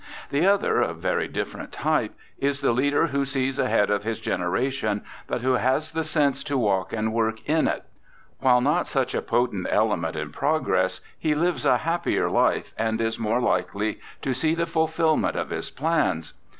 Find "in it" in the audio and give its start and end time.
7.47-7.83